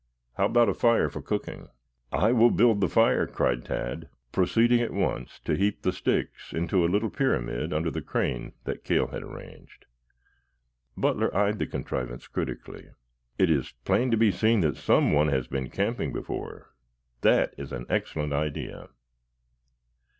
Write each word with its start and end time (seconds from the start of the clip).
How 0.33 0.47
about 0.47 0.67
a 0.67 0.73
fire 0.73 1.09
for 1.09 1.21
cooking?" 1.21 1.67
"I 2.11 2.31
will 2.31 2.49
build 2.49 2.81
the 2.81 2.89
fire," 2.89 3.27
cried 3.27 3.63
Tad, 3.63 4.09
proceeding 4.31 4.81
at 4.81 4.89
once 4.91 5.39
to 5.45 5.53
heap 5.55 5.83
the 5.83 5.93
sticks 5.93 6.53
into 6.53 6.83
a 6.83 6.89
little 6.89 7.11
pyramid 7.11 7.71
under 7.71 7.91
the 7.91 8.01
crane 8.01 8.53
that 8.63 8.83
Cale 8.83 9.09
had 9.09 9.21
arranged. 9.21 9.85
Butler 10.97 11.29
eyed 11.37 11.59
the 11.59 11.67
contrivance 11.67 12.25
critically. 12.27 12.87
"It 13.37 13.51
is 13.51 13.75
plain 13.85 14.09
to 14.09 14.17
be 14.17 14.31
seen 14.31 14.61
that 14.61 14.75
someone 14.77 15.27
has 15.27 15.45
been 15.45 15.69
camping 15.69 16.11
before. 16.11 16.73
That 17.21 17.53
is 17.55 17.71
an 17.71 17.85
excellent 17.87 18.33
idea." 18.33 18.89